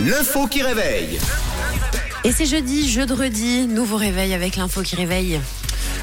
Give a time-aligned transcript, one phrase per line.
[0.00, 1.20] L'info qui réveille.
[2.24, 5.40] Et c'est jeudi, jeudi, nouveau réveil avec l'info qui réveille.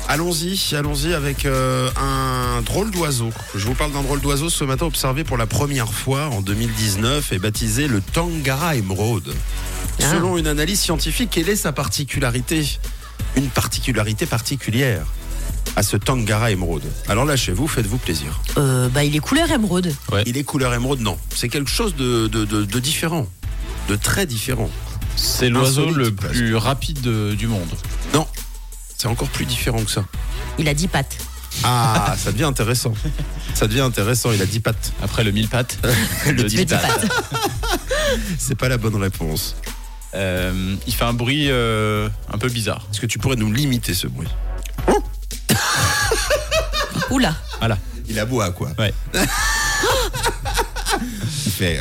[0.07, 3.31] Allons-y, allons-y avec euh, un drôle d'oiseau.
[3.53, 7.33] Je vous parle d'un drôle d'oiseau ce matin observé pour la première fois en 2019
[7.33, 9.35] et baptisé le Tangara émeraude.
[10.01, 10.09] Ah.
[10.09, 12.65] Selon une analyse scientifique, quelle est sa particularité?
[13.35, 15.05] Une particularité particulière
[15.75, 16.83] à ce Tangara émeraude.
[17.07, 18.39] Alors lâchez-vous, faites-vous plaisir.
[18.57, 19.93] Euh, bah, il est couleur émeraude.
[20.25, 23.27] Il est couleur émeraude Non, c'est quelque chose de, de- de- de différent,
[23.89, 24.69] de très différent.
[25.15, 26.33] C'est l'oiseau le presque.
[26.33, 27.69] plus rapide de- du monde.
[28.13, 28.27] Non,
[28.97, 30.05] c'est encore plus différent que ça.
[30.57, 31.17] Il a 10 pattes.
[31.63, 32.93] Ah, ça devient intéressant.
[33.53, 34.93] Ça devient intéressant, il a 10 pattes.
[35.03, 35.77] Après le mille pattes.
[36.25, 37.01] Le dix Le 10 pattes.
[37.01, 37.11] pattes.
[38.39, 39.55] C'est pas la bonne réponse.
[40.13, 42.85] Euh, il fait un bruit euh, un peu bizarre.
[42.91, 44.27] Est-ce que tu pourrais nous limiter ce bruit?
[47.11, 47.35] Oula.
[47.59, 47.77] Voilà.
[48.09, 48.93] Il aboie quoi Ouais.
[51.45, 51.79] Il fait.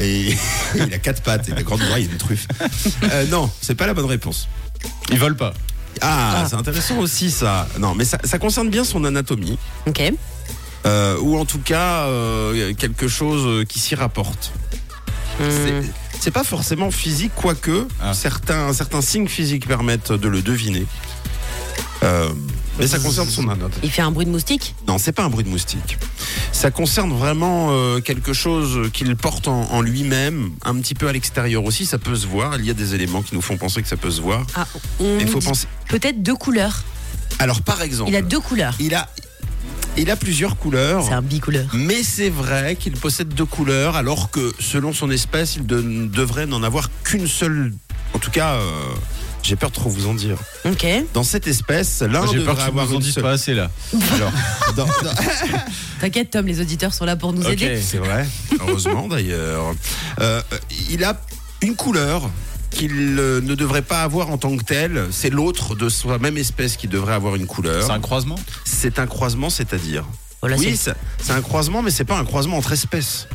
[0.00, 0.34] Et
[0.74, 2.46] il a quatre pattes et des grandes oreilles et une truffe.
[3.04, 4.48] Euh, non, c'est pas la bonne réponse.
[5.10, 5.54] Il vole pas.
[6.00, 7.68] Ah, c'est intéressant aussi ça.
[7.78, 10.02] Non, mais ça, ça concerne bien son anatomie, Ok.
[10.86, 14.52] euh, ou en tout cas euh, quelque chose qui s'y rapporte.
[15.38, 15.44] Hmm.
[15.50, 15.82] C'est-
[16.20, 18.14] C'est pas forcément physique, quoique Ah.
[18.14, 20.86] certains, certains signes physiques permettent de le deviner.
[22.02, 22.28] Euh,
[22.78, 23.74] mais ça concerne son anatomie.
[23.82, 25.98] Il fait un bruit de moustique Non, c'est pas un bruit de moustique.
[26.52, 31.12] Ça concerne vraiment euh, quelque chose qu'il porte en, en lui-même, un petit peu à
[31.12, 31.86] l'extérieur aussi.
[31.86, 32.56] Ça peut se voir.
[32.58, 34.44] Il y a des éléments qui nous font penser que ça peut se voir.
[34.54, 34.66] Ah,
[35.00, 35.66] on faut dit penser.
[35.88, 36.82] Peut-être deux couleurs.
[37.38, 38.74] Alors, par exemple, Il a deux couleurs.
[38.80, 39.08] il a,
[39.96, 41.04] il a plusieurs couleurs.
[41.06, 41.66] C'est un bicouleur.
[41.74, 46.06] Mais c'est vrai qu'il possède deux couleurs, alors que selon son espèce, il de- ne
[46.06, 47.72] devrait n'en avoir qu'une seule.
[48.14, 48.70] En tout cas, euh,
[49.42, 50.36] j'ai peur de trop vous en dire.
[50.64, 50.86] Ok.
[51.14, 53.22] Dans cette espèce, l'un J'ai devrait peur que avoir nous en une seule.
[53.22, 53.70] pas assez là.
[54.14, 54.32] Alors,
[54.76, 55.14] dans- dans-
[56.00, 57.52] T'inquiète, Tom, les auditeurs sont là pour nous Ok.
[57.52, 57.80] aider.
[57.80, 58.26] C'est vrai,
[58.60, 59.74] heureusement d'ailleurs.
[60.20, 60.42] Euh,
[60.90, 61.20] il a
[61.60, 62.28] une couleur
[62.70, 65.06] qu'il euh, ne devrait pas avoir en tant que tel.
[65.10, 67.84] C'est l'autre de sa même espèce qui devrait avoir une couleur.
[67.84, 68.38] C'est un croisement?
[68.64, 70.04] C'est un croisement, c'est-à-dire
[70.40, 73.28] Voilà, Oui, c'est- c'est c'est un croisement, mais c'est pas un croisement entre espèces.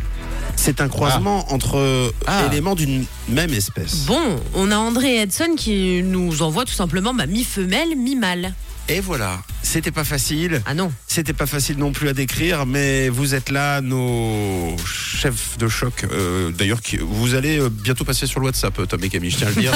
[0.59, 2.45] C'est un croisement entre euh, Ah.
[2.51, 4.05] éléments d'une même espèce.
[4.05, 4.19] Bon,
[4.53, 8.53] on a André Edson qui nous envoie tout simplement ma mi-femelle, mi-mâle.
[8.89, 10.61] Et voilà, c'était pas facile.
[10.65, 10.93] Ah non.
[11.07, 16.05] C'était pas facile non plus à décrire, mais vous êtes là, nos chefs de choc.
[16.09, 19.47] Euh, D'ailleurs, vous allez euh, bientôt passer sur le WhatsApp, Tom et Camille, je tiens
[19.47, 19.73] à le dire.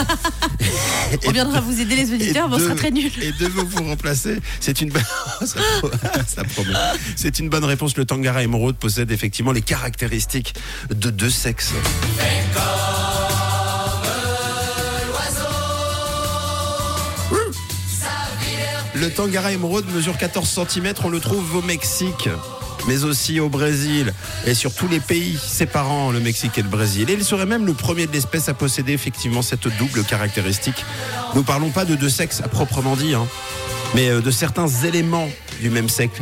[1.28, 3.12] On viendra vous aider les auditeurs, mais on de- sera très nuls.
[3.22, 5.04] Et de vous vous remplacer, c'est une bonne...
[5.46, 5.92] ça, pro-
[6.28, 6.72] ça promet.
[7.18, 7.98] C'est une bonne réponse.
[7.98, 10.54] Le Tangara émeraude possède effectivement les caractéristiques
[10.90, 11.74] de deux sexes.
[19.02, 20.94] Le Tangara émeraude mesure 14 cm.
[21.04, 22.30] On le trouve au Mexique,
[22.88, 24.14] mais aussi au Brésil
[24.46, 27.10] et sur tous les pays séparant le Mexique et le Brésil.
[27.10, 30.86] Et il serait même le premier de l'espèce à posséder effectivement cette double caractéristique.
[31.34, 33.26] Nous parlons pas de deux sexes à proprement dit, hein,
[33.96, 35.30] mais euh, de certains éléments
[35.62, 36.22] du même sexe.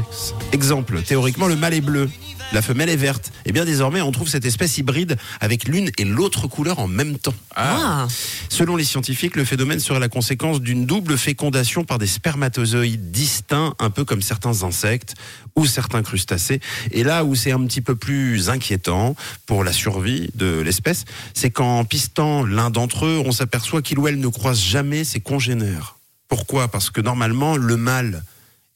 [0.53, 2.09] Exemple, théoriquement, le mâle est bleu.
[2.51, 3.31] La femelle est verte.
[3.45, 7.19] Et bien désormais, on trouve cette espèce hybride avec l'une et l'autre couleur en même
[7.19, 7.35] temps.
[7.55, 8.07] Ah.
[8.49, 13.75] Selon les scientifiques, le phénomène serait la conséquence d'une double fécondation par des spermatozoïdes distincts,
[13.77, 15.13] un peu comme certains insectes
[15.55, 16.59] ou certains crustacés.
[16.91, 19.15] Et là où c'est un petit peu plus inquiétant
[19.45, 21.05] pour la survie de l'espèce,
[21.35, 25.19] c'est qu'en pistant l'un d'entre eux, on s'aperçoit qu'il ou elle ne croise jamais ses
[25.19, 25.97] congénères.
[26.27, 26.67] Pourquoi?
[26.67, 28.23] Parce que normalement, le mâle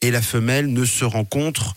[0.02, 1.76] et la femelle ne se rencontrent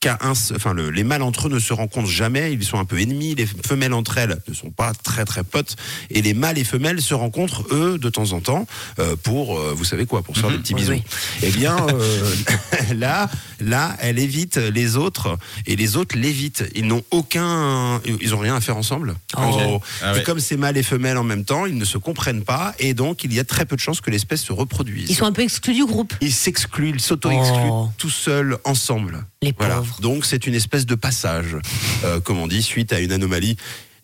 [0.00, 2.78] qu'à un, se- enfin le- les mâles entre eux ne se rencontrent jamais, ils sont
[2.78, 5.74] un peu ennemis, les femelles entre elles ne sont pas très très potes,
[6.10, 8.66] et les mâles et femelles se rencontrent eux de temps en temps
[9.00, 10.92] euh, pour, euh, vous savez quoi, pour se faire des petits bisous.
[10.92, 11.02] oui.
[11.42, 12.34] Eh bien euh,
[12.94, 13.28] là,
[13.60, 16.64] là, elle évite les autres et les autres l'évitent.
[16.76, 19.16] Ils n'ont aucun, ils ont rien à faire ensemble.
[19.34, 19.56] En Oh.
[19.58, 19.82] gros.
[20.02, 22.74] Ah Et comme c'est mâles et femelles en même temps, ils ne se comprennent pas
[22.78, 25.08] et donc il y a très peu de chances que l'espèce se reproduise.
[25.10, 26.14] Ils sont un peu exclus du groupe.
[26.20, 27.88] Ils s'excluent, ils s'auto-excluent Oh.
[27.98, 29.24] tout seuls, ensemble.
[29.42, 29.76] Les Voilà.
[29.76, 30.00] pauvres.
[30.00, 31.56] Donc c'est une espèce de passage,
[32.04, 33.56] euh, comme on dit, suite à une anomalie.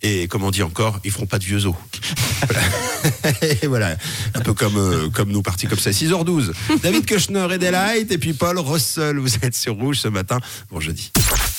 [0.07, 1.75] Et comme on dit encore, ils feront pas de vieux os.
[2.47, 2.63] Voilà.
[3.63, 3.97] et voilà,
[4.35, 5.91] un peu comme, euh, comme nous partis comme ça.
[5.93, 6.53] 6h12.
[6.83, 10.39] David Kushner et Delight, et puis Paul Russell, vous êtes sur Rouge ce matin.
[10.71, 11.11] Bon jeudi.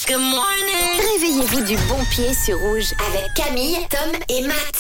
[0.08, 4.74] Réveillez-vous du bon pied sur Rouge avec Camille, Tom et Matt.